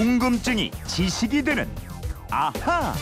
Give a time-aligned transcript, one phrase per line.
[0.00, 1.68] 궁금증이 지식이 되는
[2.30, 2.94] 아하.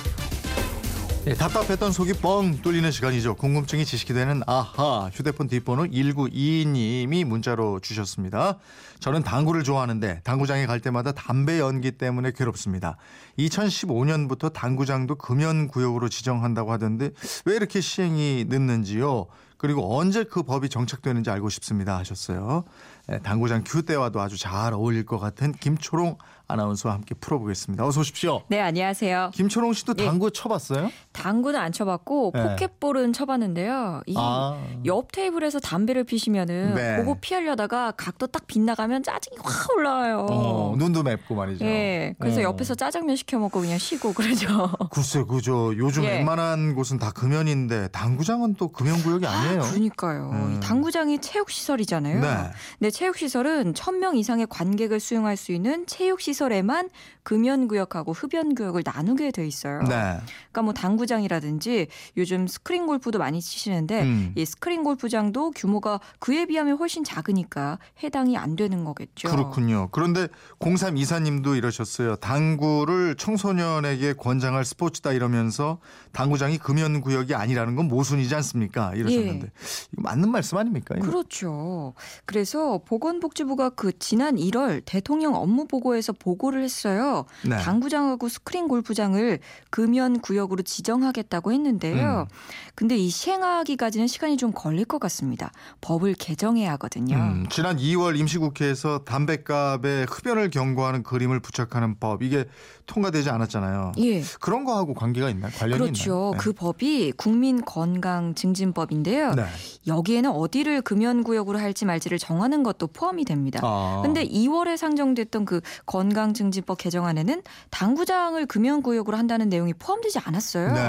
[1.28, 3.36] 예, 답답했던 속이 뻥 뚫리는 시간이죠.
[3.36, 8.58] 궁금증이 지식이 되는 아하 휴대폰 뒷번호 1922님이 문자로 주셨습니다.
[8.98, 12.96] 저는 당구를 좋아하는데 당구장에 갈 때마다 담배 연기 때문에 괴롭습니다.
[13.38, 17.10] 2015년부터 당구장도 금연 구역으로 지정한다고 하던데
[17.44, 19.28] 왜 이렇게 시행이 늦는지요?
[19.56, 22.64] 그리고 언제 그 법이 정착되는지 알고 싶습니다 하셨어요.
[23.10, 27.86] 예, 당구장 큐 때와도 아주 잘 어울릴 것 같은 김초롱 아나운서와 함께 풀어보겠습니다.
[27.86, 28.42] 어서 오십시오.
[28.48, 29.32] 네, 안녕하세요.
[29.34, 30.06] 김초롱 씨도 예.
[30.06, 30.90] 당구 쳐봤어요?
[31.12, 32.42] 당구는 안 쳐봤고 네.
[32.42, 34.00] 포켓볼은 쳐봤는데요.
[34.06, 34.58] 이 아.
[34.86, 36.96] 옆 테이블에서 담배를 피시면은 네.
[36.96, 40.26] 그거 피하려다가 각도 딱 빗나가면 짜증이 확 올라와요.
[40.30, 41.66] 어, 눈도 맵고 말이죠.
[41.66, 42.44] 예, 그래서 어.
[42.44, 44.46] 옆에서 짜장면 시켜 먹고 그냥 쉬고 그러죠.
[44.90, 46.18] 글쎄 그저 요즘 예.
[46.18, 49.60] 웬만한 곳은 다 금연인데 당구장은 또 금연 구역이 아니에요.
[49.62, 50.30] 그러니까요.
[50.32, 50.56] 음.
[50.56, 52.20] 이 당구장이 체육 시설이잖아요.
[52.22, 52.50] 네.
[52.98, 56.90] 네, 체육 시설은 1000명 이상의 관객을 수용할 수 있는 체육 시설에만
[57.22, 59.82] 금연 구역하고 흡연 구역을 나누게 돼 있어요.
[59.82, 60.16] 네.
[60.50, 64.32] 그러니까 뭐 당구장이라든지 요즘 스크린 골프도 많이 치시는데 음.
[64.34, 69.28] 이 스크린 골프장도 규모가 그에 비하면 훨씬 작으니까 해당이 안 되는 거겠죠.
[69.28, 69.90] 그렇군요.
[69.92, 70.26] 그런데
[70.58, 72.16] 03 이사님도 이러셨어요.
[72.16, 75.78] 당구를 청소년에게 권장할 스포츠다 이러면서
[76.12, 78.92] 당구장이 금연구역이 아니라는 건 모순이지 않습니까?
[78.94, 79.50] 이러셨는데
[79.92, 80.96] 이거 맞는 말씀 아닙니까?
[80.96, 81.06] 이거?
[81.06, 81.10] 예.
[81.10, 81.94] 그렇죠.
[82.24, 87.26] 그래서 보건복지부가 그 지난 1월 대통령 업무 보고에서 보고를 했어요.
[87.44, 87.58] 네.
[87.58, 92.26] 당구장하고 스크린 골프장을 금연 구역으로 지정하겠다고 했는데요.
[92.30, 92.34] 음.
[92.74, 95.52] 근데 이 시행하기까지는 시간이 좀 걸릴 것 같습니다.
[95.82, 97.16] 법을 개정해야 하거든요.
[97.16, 102.46] 음, 지난 2월 임시국회에서 담배값에 흡연을 경고하는 그림을 부착하는 법 이게
[102.86, 103.92] 통과되지 않았잖아요.
[103.98, 104.22] 예.
[104.40, 105.52] 그런 거하고 관계가 있나요?
[105.58, 106.04] 관련이 그렇죠.
[106.04, 106.30] 있나요?
[106.30, 106.38] 네.
[106.38, 109.34] 그 법이 국민 건강 증진법인데요.
[109.34, 109.44] 네.
[109.86, 113.60] 여기에는 어디를 금연 구역으로 할지 말지를 정하는 것도 포함이 됩니다.
[113.62, 114.00] 아.
[114.02, 120.72] 근데 2월에 상정됐던 그 건강증진법 개정안에는 당구장을 금연구역으로 한다는 내용이 포함되지 않았어요.
[120.72, 120.80] 네.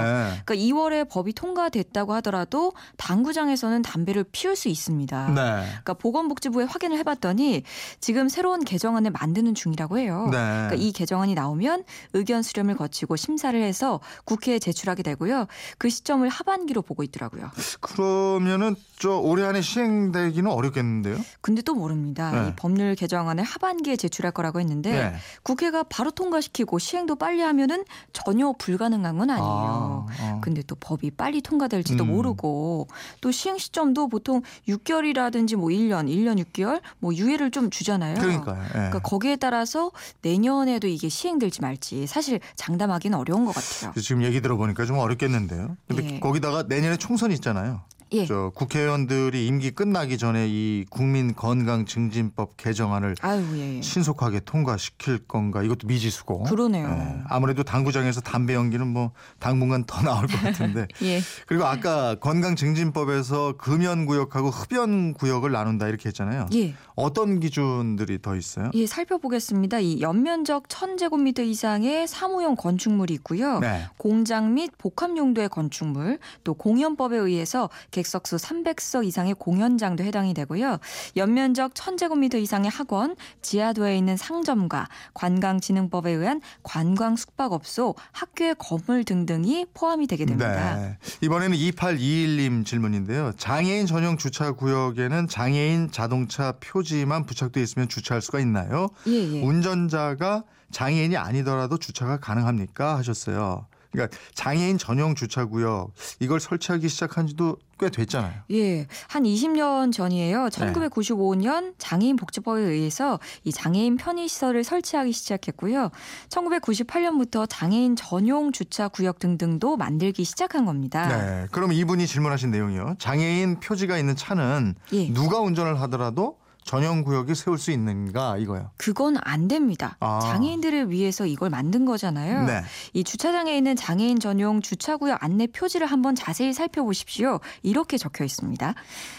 [0.44, 5.28] 그러니까 2월에 법이 통과됐다고 하더라도 당구장에서는 담배를 피울 수 있습니다.
[5.28, 5.34] 네.
[5.34, 7.64] 그러니까 보건복지부에 확인을 해봤더니
[7.98, 10.28] 지금 새로운 개정안을 만드는 중이라고 해요.
[10.30, 10.36] 네.
[10.38, 15.46] 그러니까 이 개정안이 나오면 의견 수렴을 거치고 심사를 해서 국회에 제출하게 되고요.
[15.78, 17.50] 그 시점을 하반기로 보고 있더라고요.
[17.80, 21.18] 그러면은 저 올해 안에 시행되기는 어렵겠는데요?
[21.40, 22.30] 근데 또 모릅니다.
[22.30, 22.48] 네.
[22.48, 25.14] 이 법률 개정안을 하반기에 제출할 거라고 했는데 네.
[25.42, 29.48] 국회가 바로 통과시키고 시행도 빨리 하면은 전혀 불가능한 건 아니에요.
[29.48, 30.40] 아, 어.
[30.42, 32.10] 근데 또 법이 빨리 통과될지도 음.
[32.10, 32.88] 모르고
[33.20, 38.14] 또 시행 시점도 보통 6개월이라든지 뭐 1년, 1년 6개월 뭐 유예를 좀 주잖아요.
[38.14, 38.62] 그러니까요.
[38.62, 38.72] 예.
[38.72, 39.90] 그러니까 거기에 따라서
[40.22, 43.92] 내년에도 이게 시행될지 말지 사실 장담하기는 어려운 것 같아요.
[44.00, 45.76] 지금 얘기 들어보니까 좀 어렵겠는데요.
[45.88, 46.20] 근데 예.
[46.20, 47.82] 거기다가 내년에 총선 있잖아요.
[48.12, 48.26] 예.
[48.26, 53.76] 저 국회의원들이 임기 끝나기 전에 이 국민 건강 증진법 개정안을 아유, 예.
[53.76, 53.82] 예.
[53.82, 56.44] 신속하게 통과시킬 건가 이것도 미지수고.
[56.44, 56.88] 그러네요.
[56.88, 57.22] 예.
[57.28, 60.88] 아무래도 당구장에서 담배 연기는 뭐 당분간 더 나올 것 같은데.
[61.02, 61.20] 예.
[61.46, 66.48] 그리고 아까 건강 증진법에서 금연 구역하고 흡연 구역을 나눈다 이렇게 했잖아요.
[66.54, 66.74] 예.
[66.96, 68.70] 어떤 기준들이 더 있어요?
[68.74, 69.80] 예, 살펴보겠습니다.
[69.80, 73.58] 이 연면적 1000제곱미터 이상의 사무용 건축물이 있고요.
[73.60, 73.86] 네.
[73.96, 80.78] 공장 및 복합 용도의 건축물, 또 공연법에 의해서 객석수 300석 이상의 공연장도 해당이 되고요.
[81.16, 90.06] 연면적 1000제곱미터 이상의 학원, 지하도에 있는 상점과 관광진흥법에 의한 관광 숙박업소, 학교의 건물 등등이 포함이
[90.06, 90.76] 되게 됩니다.
[90.76, 90.98] 네.
[91.20, 93.32] 이번에는 2821님 질문인데요.
[93.36, 98.88] 장애인 전용 주차 구역에는 장애인 자동차 표지만 부착돼 있으면 주차할 수가 있나요?
[99.06, 99.42] 예, 예.
[99.42, 102.96] 운전자가 장애인이 아니더라도 주차가 가능합니까?
[102.96, 103.66] 하셨어요.
[103.90, 108.42] 그러니까 장애인 전용 주차 구역 이걸 설치하기 시작한 지도 꽤 됐잖아요.
[108.52, 110.48] 예, 한 20년 전이에요.
[110.50, 110.72] 네.
[110.72, 115.90] 1995년 장애인 복지법에 의해서 이 장애인 편의 시설을 설치하기 시작했고요.
[116.28, 121.08] 1998년부터 장애인 전용 주차 구역 등등도 만들기 시작한 겁니다.
[121.08, 121.46] 네.
[121.50, 122.96] 그럼 이분이 질문하신 내용이요.
[122.98, 125.12] 장애인 표지가 있는 차는 예.
[125.12, 128.70] 누가 운전을 하더라도 전용 구역에 세울 수 있는가 이거요.
[128.76, 129.96] 그건 안 됩니다.
[130.00, 130.20] 아.
[130.22, 132.44] 장애인들을 위해서 이걸 만든 거잖아요.
[132.44, 132.62] 네.
[132.92, 137.40] 이 주차장에 있는 장애인 전용 주차 구역 안내 표지를 한번 자세히 살펴보십시오.
[137.62, 138.74] 이렇게 적혀 있습니다.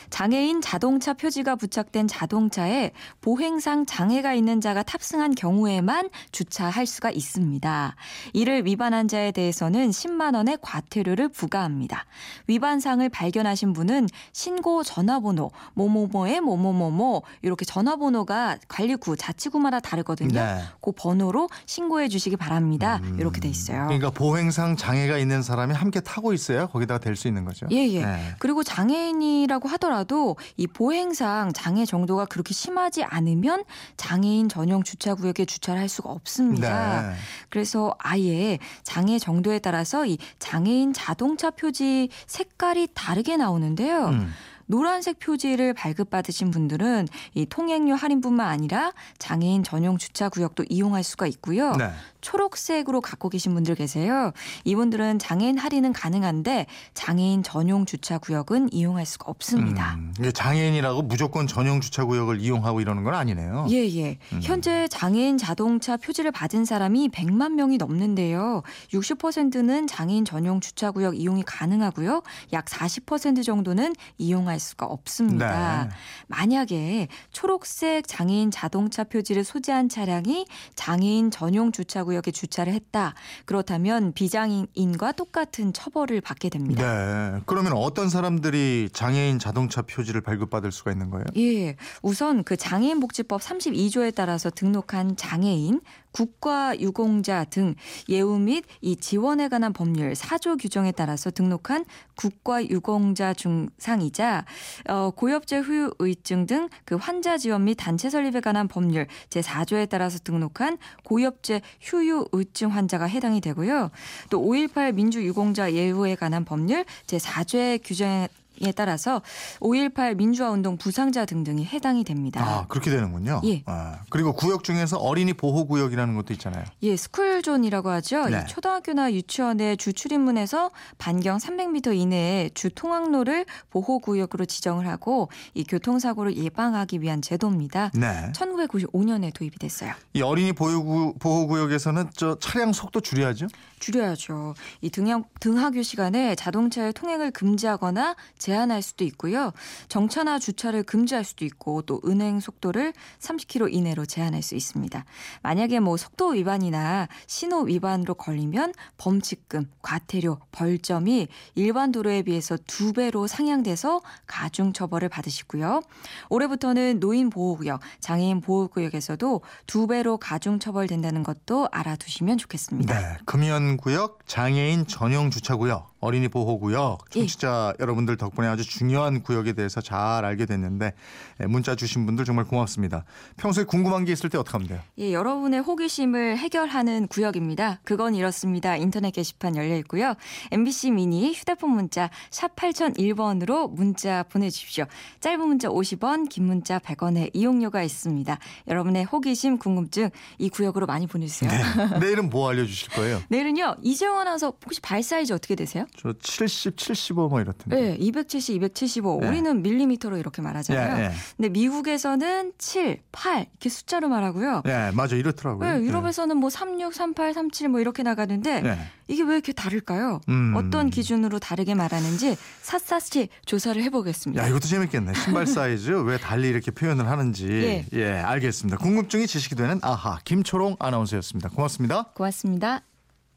[0.10, 2.92] 장애인 자동차 표지가 부착된 자동차에
[3.22, 7.96] 보행상 장애가 있는 자가 탑승한 경우에만 주차할 수가 있습니다.
[8.34, 12.06] 이를 위반한 자에 대해서는 10만 원의 과태료를 부과합니다.
[12.48, 20.40] 위반 사항을 발견하신 분은 신고 전화번호 뭐뭐뭐의 뭐뭐뭐뭐 이렇게 전화번호가 관리구, 자치구마다 다르거든요.
[20.40, 20.62] 네.
[20.82, 23.00] 그 번호로 신고해 주시기 바랍니다.
[23.18, 23.86] 이렇게 돼 있어요.
[23.86, 27.68] 그러니까 보행상 장애가 있는 사람이 함께 타고 있어야 거기다가 될수 있는 거죠.
[27.72, 28.06] 예, 예.
[28.06, 28.36] 네.
[28.40, 33.64] 그리고 장애인이라고 하더라도 이 보행상 장애 정도가 그렇게 심하지 않으면
[33.98, 37.10] 장애인 전용 주차 구역에 주차를 할 수가 없습니다.
[37.10, 37.16] 네.
[37.50, 44.08] 그래서 아예 장애 정도에 따라서 이 장애인 자동차 표지 색깔이 다르게 나오는데요.
[44.08, 44.34] 음.
[44.66, 51.76] 노란색 표지를 발급받으신 분들은 이 통행료 할인뿐만 아니라 장애인 전용 주차 구역도 이용할 수가 있고요.
[51.76, 51.90] 네.
[52.22, 54.32] 초록색으로 갖고 계신 분들 계세요.
[54.64, 59.96] 이분들은 장애인 할인은 가능한데 장애인 전용 주차 구역은 이용할 수가 없습니다.
[59.96, 63.68] 음, 이게 장애인이라고 무조건 전용 주차 구역을 이용하고 이러는 건 아니네요.
[63.72, 64.18] 예, 예.
[64.42, 68.62] 현재 장애인 자동차 표지를 받은 사람이 100만 명이 넘는데요.
[68.94, 72.22] 60%는 장애인 전용 주차 구역 이용이 가능하고요.
[72.54, 75.86] 약 40% 정도는 이용할 수가 없습니다.
[75.86, 75.90] 네.
[76.28, 83.14] 만약에 초록색 장애인 자동차 표지를 소지한 차량이 장애인 전용 주차 구역에 주차를 했다.
[83.46, 86.82] 그렇다면 비장애인과 똑같은 처벌을 받게 됩니다.
[86.82, 87.42] 네.
[87.46, 91.26] 그러면 어떤 사람들이 장애인 자동차 표지를 발급받을 수가 있는 거예요?
[91.38, 91.76] 예.
[92.02, 95.82] 우선 그 장애인 복지법 32조에 따라서 등록한 장애인,
[96.12, 97.76] 국가 유공자 등
[98.10, 101.86] 예우 및 이 지원에 관한 법률 4조 규정에 따라서 등록한
[102.16, 104.41] 국가 유공자 중상이자
[104.90, 110.20] 어, 고엽제 후유 의증 등 그 환자 지원 및 단체 설립에 관한 법률 제4조에 따라서
[110.20, 113.92] 등록한 고엽제 휴유 의증 환자가 해당이 되고요.
[114.30, 118.28] 또 5.18 민주유공자 예우에 관한 법률 제4조의 규정에
[118.62, 119.22] 에 따라서
[119.60, 122.44] 5.18 민주화 운동 부상자 등등이 해당이 됩니다.
[122.44, 123.42] 아, 그렇게 되는군요.
[123.46, 123.64] 예.
[123.66, 126.66] 아, 그리고 구역 중에서 어린이 보호 구역이라는 것도 있잖아요.
[126.84, 128.30] 예, 스쿨존이라고 하죠.
[128.30, 128.44] 네.
[128.44, 130.70] 이 초등학교나 유치원의 주 출입문에서
[131.00, 137.92] 반경 300m 이내에 주 통학로를 보호 구역으로 지정을 하고 이 교통사고를 예방하기 위한 제도입니다.
[137.96, 138.32] 네.
[138.34, 139.94] 1995년에 도입이 됐어요.
[140.14, 143.48] 이 어린이 보호 보호 구역에서는 저 차량 속도 줄여야죠.
[143.80, 144.54] 줄여야죠.
[144.82, 149.54] 이 등하, 등하교 시간에 자동차의 통행을 금지하거나 제한할 수도 있고요.
[149.88, 155.06] 정차나 주차를 금지할 수도 있고 또 운행 속도를 30km 이내로 제한할 수 있습니다.
[155.44, 163.28] 만약에 뭐 속도 위반이나 신호 위반으로 걸리면 범칙금, 과태료, 벌점이 일반 도로에 비해서 두 배로
[163.28, 165.82] 상향돼서 가중 처벌을 받으시고요.
[166.30, 173.00] 올해부터는 노인 보호구역, 장애인 보호구역에서도 두 배로 가중 처벌된다는 것도 알아두시면 좋겠습니다.
[173.00, 173.18] 네.
[173.26, 177.06] 금연구역, 장애인 전용 주차구역, 어린이 보호구역.
[177.16, 177.20] 예.
[177.20, 180.94] 청취자 여러분들 덕분에 아주 중요한 구역에 대해서 잘 알게 됐는데
[181.40, 183.06] 예, 문자 주신 분들 정말 고맙습니다.
[183.38, 184.80] 평소에 궁금한 게 있을 때 어떻게 하면 돼요?
[184.98, 187.80] 예, 여러분의 호기심을 해결하는 구역입니다.
[187.84, 188.76] 그건 이렇습니다.
[188.76, 190.16] 인터넷 게시판 열려 있고요.
[190.52, 194.86] MBC 미니 휴대폰 문자 샵 8001번으로 문자 보내주십시오.
[195.20, 198.40] 짧은 문자 50원, 긴 문자 100원의 이용료가 있습니다.
[198.68, 200.10] 여러분의 호기심, 궁금증
[200.40, 201.52] 이 구역으로 많이 보내주세요.
[201.52, 202.00] 네.
[202.02, 203.22] 내일은 뭐 알려주실 거예요?
[203.30, 203.76] 내일은요.
[203.84, 205.86] 이재용 아나운서 혹시 발 사이즈 어떻게 되세요?
[205.98, 207.80] 저 70, 75 뭐 이렇던데.
[207.80, 209.20] 네, 270, 275.
[209.22, 209.28] 네.
[209.28, 210.98] 우리는 밀리미터로 이렇게 말하잖아요.
[210.98, 211.12] 예, 예.
[211.38, 214.64] 근데 미국에서는 7, 8 이렇게 숫자로 말하고요.
[214.68, 215.78] 예, 맞아 이렇더라고요.
[215.80, 218.78] 네, 유럽에서는 뭐 36, 38, 37 뭐 이렇게 나가는데 예.
[219.08, 220.22] 이게 왜 이렇게 다를까요?
[220.30, 220.54] 음.
[220.56, 224.42] 어떤 기준으로 다르게 말하는지 샅샅이 조사를 해보겠습니다.
[224.44, 225.14] 야, 이것도 재밌겠네.
[225.14, 227.48] 신발 사이즈 왜 달리 이렇게 표현을 하는지.
[227.48, 227.86] 예.
[227.94, 228.78] 예, 알겠습니다.
[228.78, 231.50] 궁금증이 지식이 되는 아하 김초롱 아나운서였습니다.
[231.50, 232.04] 고맙습니다.
[232.14, 232.82] 고맙습니다.